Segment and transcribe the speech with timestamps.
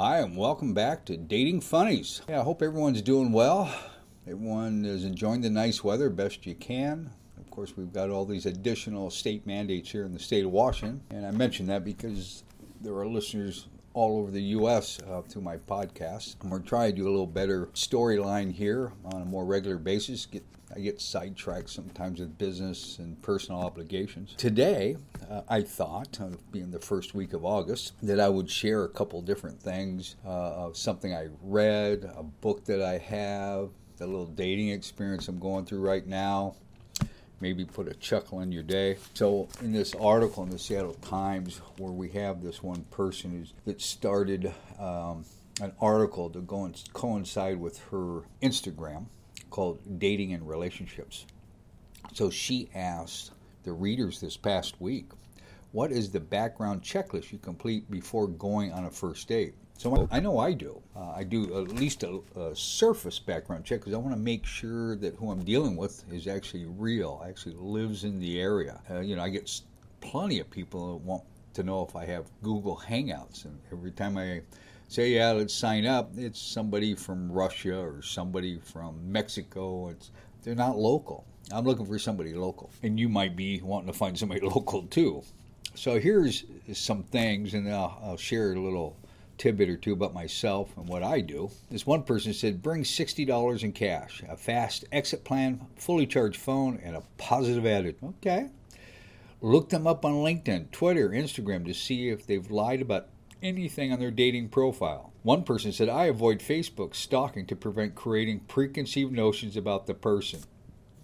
[0.00, 2.22] Hi, and welcome back to Dating Funnies.
[2.26, 3.70] Yeah, I hope everyone's doing well.
[4.26, 7.10] Everyone is enjoying the nice weather best you can.
[7.38, 11.02] Of course, we've got all these additional state mandates here in the state of Washington,
[11.10, 12.44] and I mention that because
[12.80, 15.00] there are listeners all over the U.S.
[15.06, 16.36] Uh, through my podcast.
[16.40, 20.24] And we're trying to do a little better storyline here on a more regular basis.
[20.24, 24.34] Get I get sidetracked sometimes with business and personal obligations.
[24.36, 24.96] Today,
[25.28, 28.88] uh, I thought, uh, being the first week of August, that I would share a
[28.88, 34.26] couple different things uh, of something I read, a book that I have, the little
[34.26, 36.54] dating experience I'm going through right now,
[37.40, 38.96] maybe put a chuckle in your day.
[39.14, 43.54] So, in this article in the Seattle Times, where we have this one person who's,
[43.64, 45.24] that started um,
[45.60, 49.06] an article to go and coincide with her Instagram
[49.50, 51.26] called Dating and Relationships.
[52.14, 53.32] So, she asked
[53.62, 55.10] the readers this past week,
[55.72, 59.54] What is the background checklist you complete before going on a first date?
[59.80, 60.78] So I know I do.
[60.94, 64.44] Uh, I do at least a, a surface background check because I want to make
[64.44, 68.82] sure that who I'm dealing with is actually real, actually lives in the area.
[68.90, 69.50] Uh, you know, I get
[70.02, 71.22] plenty of people that want
[71.54, 74.42] to know if I have Google Hangouts, and every time I
[74.90, 79.88] say, "Yeah, let's sign up," it's somebody from Russia or somebody from Mexico.
[79.88, 80.10] It's
[80.42, 81.24] they're not local.
[81.52, 85.22] I'm looking for somebody local, and you might be wanting to find somebody local too.
[85.74, 88.96] So here's some things, and I'll, I'll share a little
[89.38, 91.50] tidbit or two about myself and what I do.
[91.70, 96.78] This one person said, bring $60 in cash, a fast exit plan, fully charged phone,
[96.84, 98.14] and a positive attitude.
[98.18, 98.48] Okay.
[99.40, 103.08] Look them up on LinkedIn, Twitter, Instagram to see if they've lied about
[103.42, 105.12] anything on their dating profile.
[105.22, 110.40] One person said, I avoid Facebook stalking to prevent creating preconceived notions about the person.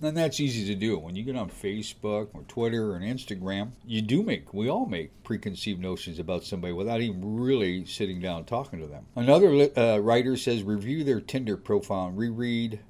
[0.03, 0.99] And that's easy to do.
[0.99, 5.23] When you get on Facebook or Twitter or Instagram, you do make, we all make
[5.25, 9.07] preconceived notions about somebody without even really sitting down talking to them.
[9.17, 12.81] Another uh, writer says review their Tinder profile and reread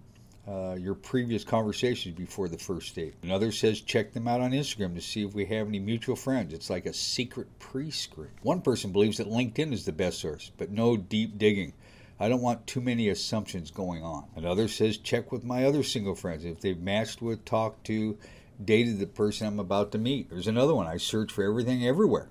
[0.49, 3.15] uh, your previous conversations before the first date.
[3.23, 6.53] Another says check them out on Instagram to see if we have any mutual friends.
[6.53, 8.31] It's like a secret pre screen.
[8.43, 11.73] One person believes that LinkedIn is the best source, but no deep digging.
[12.19, 14.25] I don't want too many assumptions going on.
[14.37, 18.17] Another says check with my other single friends if they've matched with, talked to,
[18.65, 20.31] dated the person I'm about to meet.
[20.31, 20.87] There's another one.
[20.87, 22.31] I search for everything everywhere.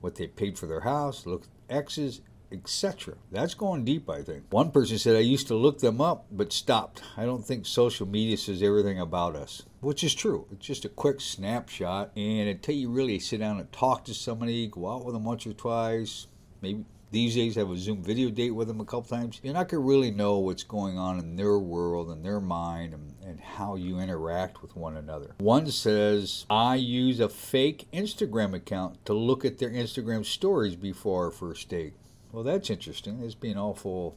[0.00, 2.20] What they paid for their house, look at exes,
[2.52, 3.14] etc.
[3.30, 4.44] That's going deep, I think.
[4.50, 7.02] One person said, I used to look them up, but stopped.
[7.16, 10.46] I don't think social media says everything about us, which is true.
[10.52, 12.12] It's just a quick snapshot.
[12.16, 15.46] And until you really sit down and talk to somebody, go out with them once
[15.46, 16.26] or twice,
[16.60, 19.68] maybe these days have a Zoom video date with them a couple times, you're not
[19.68, 23.40] going to really know what's going on in their world and their mind and, and
[23.40, 25.34] how you interact with one another.
[25.38, 31.26] One says, I use a fake Instagram account to look at their Instagram stories before
[31.26, 31.94] our first date.
[32.36, 33.22] Well, that's interesting.
[33.22, 34.14] It's being awful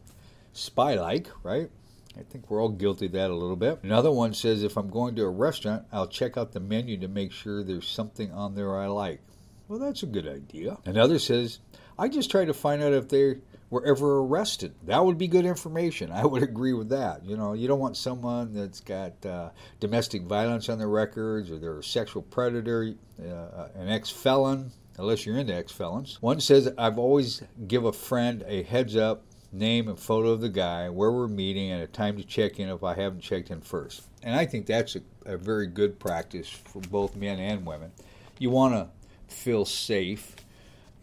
[0.52, 1.70] spy like, right?
[2.18, 3.80] I think we're all guilty of that a little bit.
[3.82, 7.08] Another one says, if I'm going to a restaurant, I'll check out the menu to
[7.08, 9.22] make sure there's something on there I like.
[9.70, 10.80] Well, that's a good idea.
[10.84, 11.60] Another says,
[11.98, 13.38] I just try to find out if they
[13.70, 14.76] were ever arrested.
[14.84, 16.12] That would be good information.
[16.12, 17.24] I would agree with that.
[17.24, 21.58] You know, you don't want someone that's got uh, domestic violence on their records or
[21.58, 26.18] they're a sexual predator, uh, an ex felon, unless you're into ex felons.
[26.22, 30.50] One says, I've always give a friend a heads up name and photo of the
[30.50, 33.62] guy, where we're meeting, and a time to check in if I haven't checked in
[33.62, 34.04] first.
[34.22, 37.92] And I think that's a, a very good practice for both men and women.
[38.38, 40.36] You want to feel safe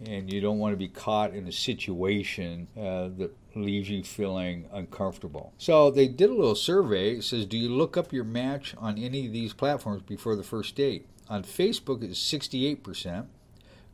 [0.05, 4.69] and you don't want to be caught in a situation uh, that leaves you feeling
[4.73, 5.55] uncomfortable.
[5.57, 7.17] So they did a little survey.
[7.17, 10.43] It says, Do you look up your match on any of these platforms before the
[10.43, 11.09] first date?
[11.29, 13.27] On Facebook, it's 68%.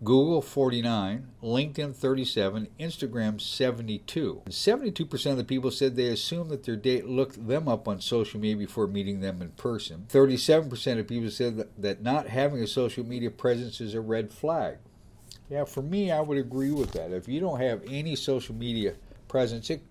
[0.05, 4.43] Google 49, LinkedIn 37, Instagram 72.
[4.49, 8.41] 72% of the people said they assumed that their date looked them up on social
[8.41, 10.07] media before meeting them in person.
[10.09, 14.79] 37% of people said that, not having a social media presence is a red flag.
[15.49, 17.13] Yeah, for me, I would agree with that.
[17.13, 18.95] If you don't have any social media
[19.29, 19.83] presence, it,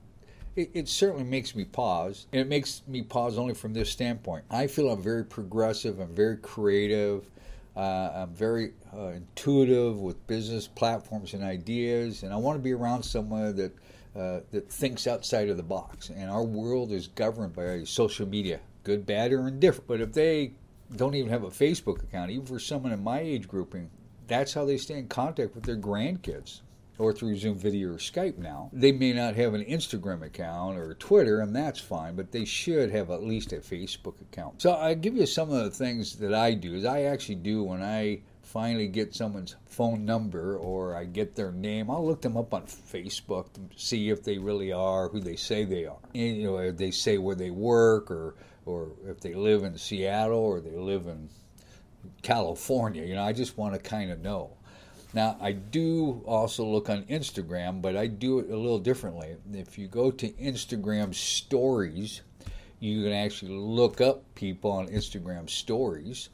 [0.57, 2.27] it, it, certainly makes me pause.
[2.33, 4.43] And it makes me pause only from this standpoint.
[4.51, 7.29] I feel I'm very progressive, I'm very creative,
[7.75, 12.73] uh, I'm very uh, intuitive with business platforms and ideas, and I want to be
[12.73, 13.71] around someone that.
[14.13, 18.59] Uh, that thinks outside of the box, and our world is governed by social media,
[18.83, 19.87] good, bad, or indifferent.
[19.87, 20.51] But if they
[20.97, 23.89] don't even have a Facebook account, even for someone in my age grouping,
[24.27, 26.59] that's how they stay in contact with their grandkids
[26.97, 28.69] or through Zoom video or Skype now.
[28.73, 32.91] They may not have an Instagram account or Twitter, and that's fine, but they should
[32.91, 34.61] have at least a Facebook account.
[34.61, 36.75] So I give you some of the things that I do.
[36.75, 41.51] Is I actually do when I finally get someone's phone number or I get their
[41.51, 45.37] name, I'll look them up on Facebook to see if they really are who they
[45.37, 45.99] say they are.
[46.13, 48.35] And, you know, if they say where they work or
[48.65, 51.29] or if they live in Seattle or they live in
[52.21, 53.03] California.
[53.03, 54.51] You know, I just want to kind of know.
[55.13, 59.35] Now, I do also look on Instagram, but I do it a little differently.
[59.51, 62.21] If you go to Instagram stories,
[62.79, 66.29] you can actually look up people on Instagram stories,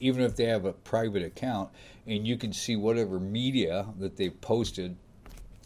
[0.00, 1.70] even if they have a private account,
[2.06, 4.96] and you can see whatever media that they've posted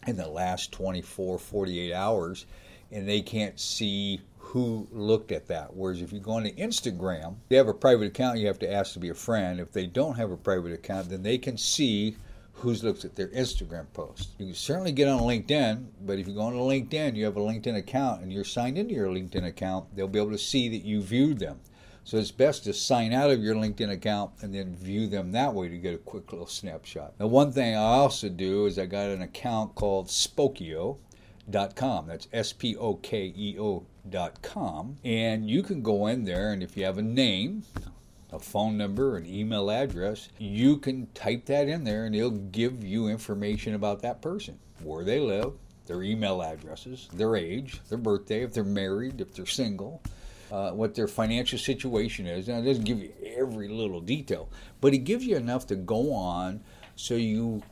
[0.06, 2.46] in the last 24, 48 hours,
[2.90, 5.72] and they can't see who looked at that.
[5.76, 8.72] Whereas if you go on to Instagram, they have a private account, you have to
[8.72, 9.60] ask to be a friend.
[9.60, 12.16] If they don't have a private account, then they can see
[12.52, 14.30] who's looked at their Instagram post.
[14.38, 17.40] You can certainly get on LinkedIn, but if you go on LinkedIn, you have a
[17.40, 20.84] LinkedIn account and you're signed into your LinkedIn account, they'll be able to see that
[20.84, 21.60] you viewed them.
[22.04, 25.54] So it's best to sign out of your LinkedIn account and then view them that
[25.54, 27.14] way to get a quick little snapshot.
[27.20, 32.06] Now, one thing I also do is I got an account called Spokeo.com.
[32.06, 34.96] That's S P O K E O.com.
[35.04, 37.62] And you can go in there, and if you have a name,
[38.32, 42.84] a phone number, an email address, you can type that in there and it'll give
[42.84, 45.52] you information about that person, where they live,
[45.86, 50.00] their email addresses, their age, their birthday, if they're married, if they're single,
[50.52, 52.48] uh, what their financial situation is.
[52.48, 54.48] Now, it doesn't give you every little detail,
[54.80, 56.62] but it gives you enough to go on
[56.96, 57.62] so you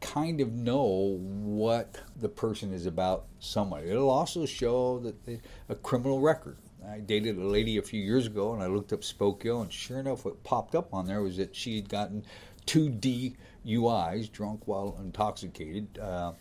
[0.00, 3.84] kind of know what the person is about somewhat.
[3.84, 6.56] It'll also show that they, a criminal record.
[6.92, 9.98] I dated a lady a few years ago, and I looked up Spokeo, and sure
[9.98, 12.22] enough, what popped up on there was that she had gotten
[12.66, 16.32] two DUIs, drunk while intoxicated, uh,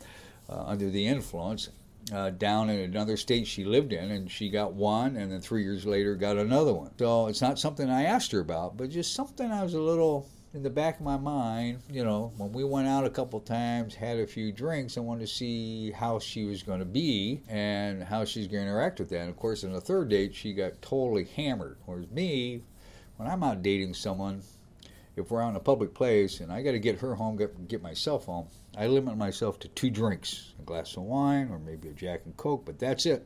[0.49, 1.69] uh, under the influence,
[2.11, 5.63] uh, down in another state she lived in, and she got one, and then three
[5.63, 6.91] years later got another one.
[6.99, 10.27] So it's not something I asked her about, but just something I was a little
[10.53, 13.95] in the back of my mind, you know, when we went out a couple times,
[13.95, 18.03] had a few drinks, I wanted to see how she was going to be and
[18.03, 19.21] how she's going to interact with that.
[19.21, 21.77] And of course, on the third date, she got totally hammered.
[21.85, 22.63] Whereas me,
[23.15, 24.41] when I'm out dating someone,
[25.15, 27.67] if we're out in a public place and I got to get her home, get,
[27.69, 31.87] get myself home, I limit myself to two drinks a glass of wine or maybe
[31.87, 33.25] a Jack and Coke, but that's it.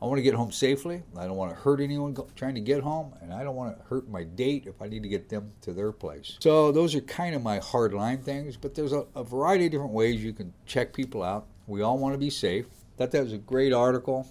[0.00, 1.02] I want to get home safely.
[1.16, 3.84] I don't want to hurt anyone trying to get home, and I don't want to
[3.84, 6.36] hurt my date if I need to get them to their place.
[6.40, 9.72] So those are kind of my hard line things, but there's a, a variety of
[9.72, 11.46] different ways you can check people out.
[11.66, 12.66] We all want to be safe.
[12.98, 14.28] Thought that was a great article.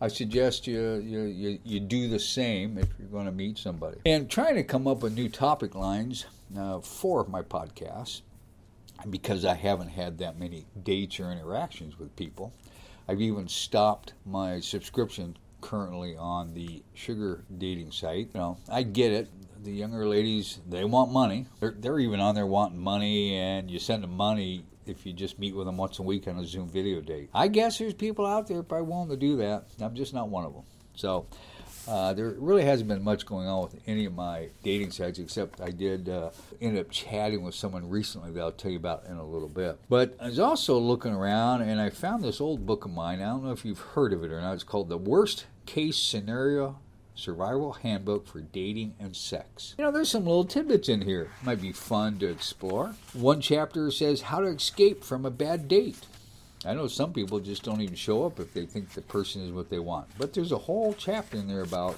[0.00, 3.98] I suggest you, you, you, you do the same if you're going to meet somebody.
[4.04, 6.26] And trying to come up with new topic lines
[6.58, 8.22] uh, for my podcast,
[9.10, 12.52] because I haven't had that many dates or interactions with people.
[13.08, 18.30] I've even stopped my subscription currently on the sugar dating site.
[18.34, 19.28] You know, I get it.
[19.62, 21.46] The younger ladies, they want money.
[21.60, 25.38] They're, they're even on there wanting money, and you send them money if you just
[25.38, 27.30] meet with them once a week on a Zoom video date.
[27.34, 29.66] I guess there's people out there probably willing to do that.
[29.80, 30.62] I'm just not one of them.
[30.94, 31.26] So
[31.88, 35.60] uh, there really hasn't been much going on with any of my dating sites, except
[35.60, 36.30] I did uh,
[36.60, 39.78] end up chatting with someone recently that I'll tell you about in a little bit.
[39.88, 43.20] But I was also looking around and I found this old book of mine.
[43.20, 44.54] I don't know if you've heard of it or not.
[44.54, 46.78] It's called The Worst Case Scenario
[47.14, 49.74] Survival Handbook for Dating and Sex.
[49.78, 51.30] You know, there's some little tidbits in here.
[51.42, 52.94] Might be fun to explore.
[53.14, 55.98] One chapter says how to escape from a bad date.
[56.66, 59.52] I know some people just don't even show up if they think the person is
[59.52, 60.08] what they want.
[60.18, 61.96] But there's a whole chapter in there about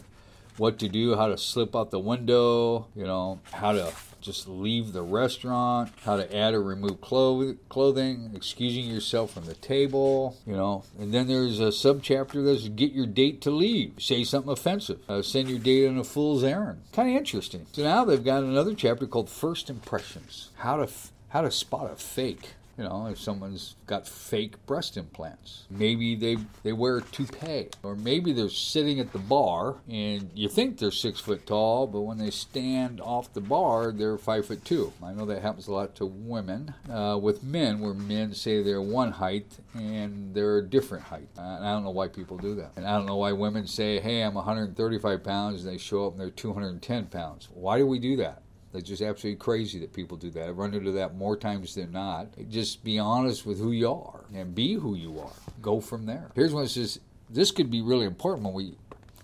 [0.58, 4.92] what to do, how to slip out the window, you know, how to just leave
[4.92, 10.82] the restaurant, how to add or remove clothing, excusing yourself from the table, you know.
[10.98, 15.22] And then there's a subchapter that's get your date to leave, say something offensive, uh,
[15.22, 16.82] send your date on a fool's errand.
[16.92, 17.66] Kind of interesting.
[17.72, 21.90] So now they've got another chapter called First Impressions, how to f- how to spot
[21.90, 22.54] a fake.
[22.78, 27.96] You know, if someone's got fake breast implants, maybe they they wear a toupee, or
[27.96, 32.18] maybe they're sitting at the bar and you think they're six foot tall, but when
[32.18, 34.92] they stand off the bar, they're five foot two.
[35.02, 36.72] I know that happens a lot to women.
[36.88, 41.28] Uh, with men, where men say they're one height and they're a different height.
[41.36, 42.72] And I don't know why people do that.
[42.76, 46.12] And I don't know why women say, "Hey, I'm 135 pounds," and they show up
[46.12, 47.48] and they're 210 pounds.
[47.52, 48.42] Why do we do that?
[48.72, 50.48] That's just absolutely crazy that people do that.
[50.48, 52.28] I run into that more times than not.
[52.50, 55.32] Just be honest with who you are and be who you are.
[55.62, 56.30] Go from there.
[56.34, 58.74] Here's one that says this could be really important when we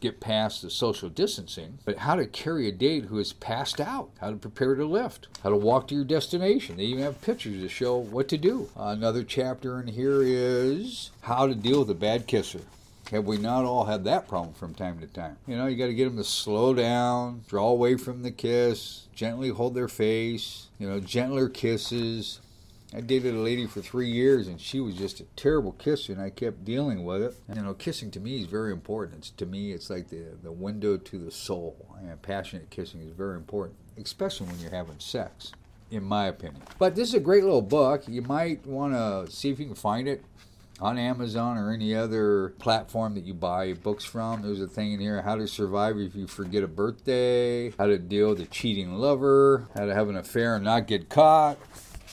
[0.00, 4.10] get past the social distancing, but how to carry a date who is passed out,
[4.20, 6.76] how to prepare to lift, how to walk to your destination.
[6.76, 8.68] They even have pictures to show what to do.
[8.76, 12.60] Another chapter in here is how to deal with a bad kisser.
[13.10, 15.36] Have we not all had that problem from time to time?
[15.46, 19.08] You know, you got to get them to slow down, draw away from the kiss,
[19.14, 22.40] gently hold their face, you know, gentler kisses.
[22.94, 26.22] I dated a lady for three years and she was just a terrible kisser and
[26.22, 27.34] I kept dealing with it.
[27.54, 29.18] You know, kissing to me is very important.
[29.18, 31.96] It's, to me, it's like the, the window to the soul.
[32.00, 35.52] And passionate kissing is very important, especially when you're having sex,
[35.90, 36.62] in my opinion.
[36.78, 38.04] But this is a great little book.
[38.06, 40.24] You might want to see if you can find it
[40.80, 44.42] on Amazon or any other platform that you buy books from.
[44.42, 47.98] There's a thing in here how to survive if you forget a birthday, how to
[47.98, 51.58] deal with a cheating lover, how to have an affair and not get caught.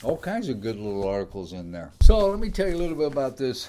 [0.02, 1.92] All kinds of good little articles in there.
[2.02, 3.68] So let me tell you a little bit about this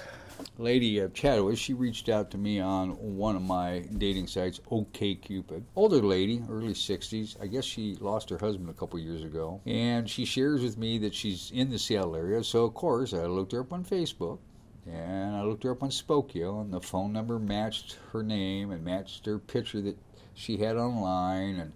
[0.58, 1.56] lady uh, Chataway.
[1.56, 5.62] She reached out to me on one of my dating sites, OKCupid.
[5.76, 7.40] Older lady, early 60s.
[7.40, 9.60] I guess she lost her husband a couple years ago.
[9.66, 12.42] And she shares with me that she's in the Seattle area.
[12.42, 14.38] So, of course, I looked her up on Facebook.
[14.86, 18.84] And I looked her up on Spokeo, and the phone number matched her name and
[18.84, 19.98] matched her picture that
[20.34, 21.56] she had online.
[21.56, 21.72] And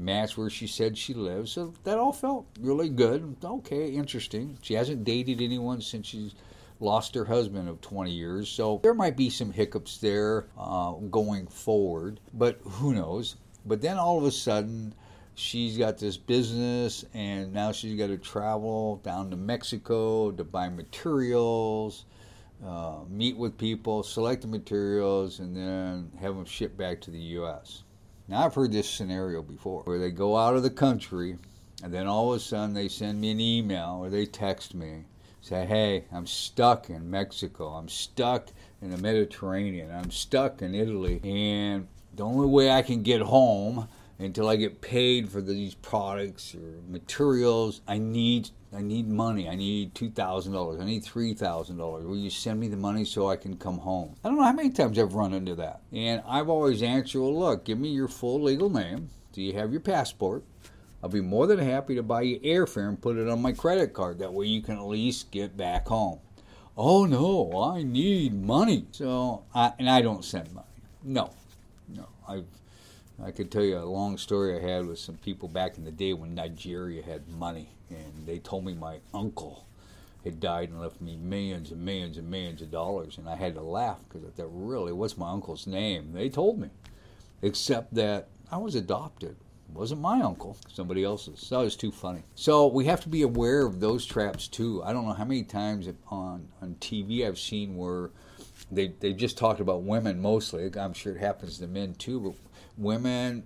[0.00, 1.52] matched where she said she lives.
[1.52, 3.36] So that all felt really good.
[3.44, 4.58] Okay, interesting.
[4.62, 6.34] She hasn't dated anyone since she's
[6.80, 8.48] lost her husband of 20 years.
[8.48, 13.36] So there might be some hiccups there uh, going forward, but who knows?
[13.66, 14.94] But then all of a sudden,
[15.34, 20.70] she's got this business and now she's got to travel down to Mexico to buy
[20.70, 22.06] materials.
[22.64, 27.18] Uh, meet with people, select the materials, and then have them shipped back to the
[27.18, 27.84] U.S.
[28.28, 31.38] Now, I've heard this scenario before where they go out of the country
[31.82, 35.04] and then all of a sudden they send me an email or they text me,
[35.40, 37.68] say, hey, I'm stuck in Mexico.
[37.68, 38.48] I'm stuck
[38.82, 39.90] in the Mediterranean.
[39.90, 41.20] I'm stuck in Italy.
[41.24, 43.88] And the only way I can get home
[44.20, 49.48] until I get paid for these products or materials, I need I need money.
[49.48, 50.80] I need two thousand dollars.
[50.80, 52.06] I need three thousand dollars.
[52.06, 54.14] Will you send me the money so I can come home?
[54.22, 57.36] I don't know how many times I've run into that, and I've always answered, "Well,
[57.36, 59.08] look, give me your full legal name.
[59.32, 60.44] Do you have your passport?
[61.02, 63.94] I'll be more than happy to buy you airfare and put it on my credit
[63.94, 64.18] card.
[64.18, 66.20] That way you can at least get back home."
[66.76, 68.86] Oh no, I need money.
[68.92, 70.66] So, I, and I don't send money.
[71.02, 71.30] No,
[71.88, 72.46] no, I've
[73.24, 75.90] I could tell you a long story I had with some people back in the
[75.90, 79.66] day when Nigeria had money, and they told me my uncle
[80.24, 83.54] had died and left me millions and millions and millions of dollars, and I had
[83.54, 86.12] to laugh because I thought, really, what's my uncle's name?
[86.12, 86.68] They told me,
[87.42, 89.36] except that I was adopted.
[89.68, 91.40] It wasn't my uncle, somebody else's.
[91.40, 92.22] So that was too funny.
[92.34, 94.82] So we have to be aware of those traps too.
[94.82, 98.10] I don't know how many times on on TV I've seen where
[98.72, 100.70] they they just talked about women mostly.
[100.76, 102.34] I'm sure it happens to men too, but
[102.76, 103.44] women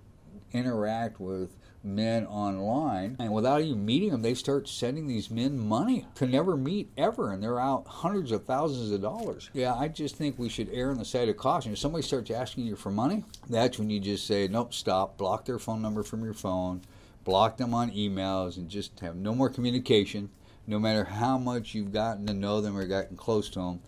[0.51, 1.55] interact with
[1.85, 6.57] men online and without even meeting them they start sending these men money to never
[6.57, 9.51] meet ever and they're out hundreds of thousands of dollars.
[9.53, 11.73] Yeah i just think we should err on the side of caution.
[11.73, 15.17] If somebody starts asking you for money that's when you just say nope stop.
[15.17, 16.81] Block their phone number from your phone.
[17.23, 20.29] Block them on emails and just have no more communication.
[20.67, 23.81] No matter how much you've gotten to know them or gotten close to them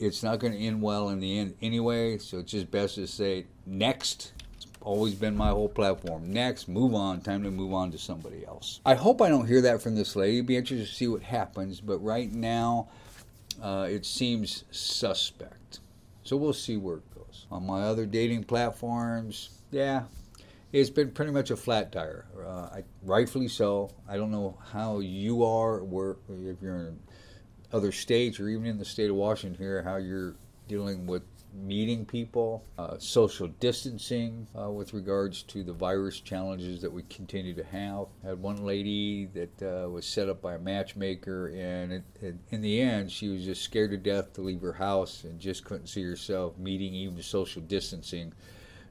[0.00, 3.06] it's not going to end well in the end anyway so it's just best to
[3.06, 4.32] say next
[4.88, 6.32] always been my whole platform.
[6.32, 7.20] Next, move on.
[7.20, 8.80] Time to move on to somebody else.
[8.86, 10.40] I hope I don't hear that from this lady.
[10.40, 11.78] Be interested to see what happens.
[11.82, 12.88] But right now,
[13.62, 15.80] uh, it seems suspect.
[16.24, 17.46] So we'll see where it goes.
[17.50, 20.04] On my other dating platforms, yeah,
[20.72, 22.24] it's been pretty much a flat tire.
[22.42, 23.90] Uh, I, rightfully so.
[24.08, 26.98] I don't know how you are, where if you're in
[27.74, 30.34] other states or even in the state of Washington here, how you're
[30.66, 36.92] dealing with meeting people, uh, social distancing uh, with regards to the virus challenges that
[36.92, 38.06] we continue to have.
[38.24, 42.36] I had one lady that uh, was set up by a matchmaker, and it, it,
[42.50, 45.64] in the end, she was just scared to death to leave her house and just
[45.64, 48.32] couldn't see herself meeting even social distancing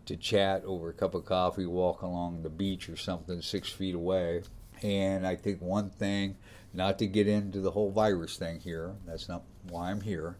[0.05, 3.95] to chat over a cup of coffee, walk along the beach or something six feet
[3.95, 4.41] away.
[4.83, 6.37] And I think one thing,
[6.73, 10.37] not to get into the whole virus thing here, that's not why I'm here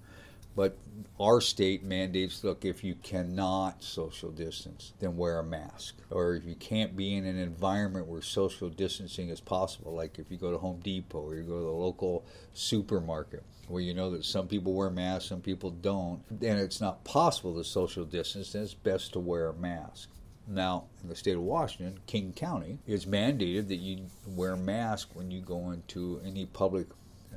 [0.57, 0.75] but
[1.19, 5.95] our state mandates look, if you cannot social distance, then wear a mask.
[6.09, 10.31] Or if you can't be in an environment where social distancing is possible, like if
[10.31, 14.09] you go to Home Depot or you go to the local supermarket, where you know
[14.09, 18.53] that some people wear masks, some people don't, and it's not possible to social distance,
[18.53, 20.09] then it's best to wear a mask.
[20.47, 25.09] Now, in the state of Washington, King County, it's mandated that you wear a mask
[25.13, 26.87] when you go into any public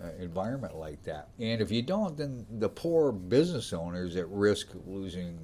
[0.03, 1.29] uh, environment like that.
[1.39, 5.39] And if you don't, then the poor business owners at risk of losing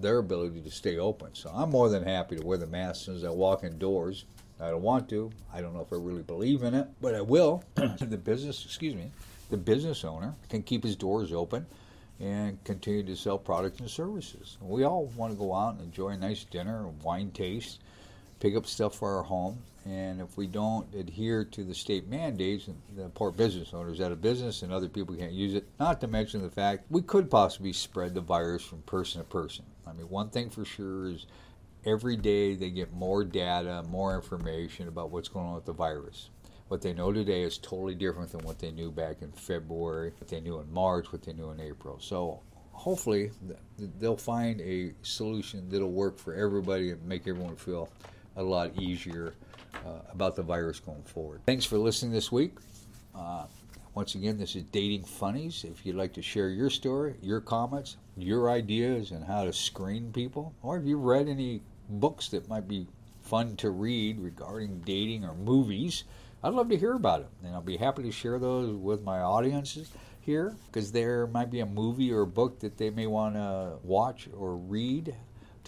[0.00, 1.34] their ability to stay open.
[1.34, 4.24] So I'm more than happy to wear the mask as soon as I walk indoors.
[4.60, 5.30] I don't want to.
[5.52, 7.62] I don't know if I really believe in it, but I will.
[7.74, 9.10] the business, excuse me,
[9.50, 11.66] the business owner can keep his doors open
[12.20, 14.58] and continue to sell products and services.
[14.60, 17.80] We all want to go out and enjoy a nice dinner, a wine taste,
[18.40, 19.62] pick up stuff for our home.
[19.84, 24.12] And if we don't adhere to the state mandates, and the poor business owners out
[24.12, 25.66] of business and other people can't use it.
[25.80, 29.64] Not to mention the fact we could possibly spread the virus from person to person.
[29.86, 31.26] I mean, one thing for sure is
[31.86, 36.28] every day they get more data, more information about what's going on with the virus.
[36.68, 40.28] What they know today is totally different than what they knew back in February, what
[40.28, 41.98] they knew in March, what they knew in April.
[41.98, 42.42] So
[42.72, 43.30] hopefully
[43.98, 47.90] they'll find a solution that'll work for everybody and make everyone feel
[48.38, 49.34] a lot easier
[49.84, 51.40] uh, about the virus going forward.
[51.44, 52.54] Thanks for listening this week.
[53.14, 53.46] Uh,
[53.94, 55.64] once again, this is Dating Funnies.
[55.64, 60.12] If you'd like to share your story, your comments, your ideas, and how to screen
[60.12, 62.86] people, or if you've read any books that might be
[63.22, 66.04] fun to read regarding dating or movies,
[66.44, 67.28] I'd love to hear about it.
[67.42, 69.90] And I'll be happy to share those with my audiences
[70.20, 73.78] here because there might be a movie or a book that they may want to
[73.82, 75.16] watch or read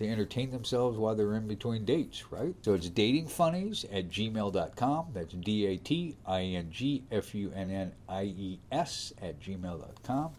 [0.01, 2.55] to entertain themselves while they're in between dates, right?
[2.63, 5.09] So it's datingfunnies at gmail.com.
[5.13, 9.39] That's D A T I N G F U N N I E S at
[9.41, 10.31] gmail.com.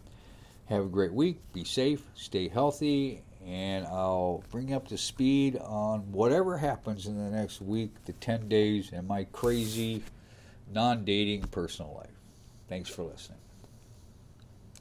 [0.66, 1.38] Have a great week.
[1.52, 2.02] Be safe.
[2.14, 3.22] Stay healthy.
[3.46, 8.48] And I'll bring up to speed on whatever happens in the next week to 10
[8.48, 10.02] days in my crazy,
[10.72, 12.18] non dating personal life.
[12.68, 13.41] Thanks for listening.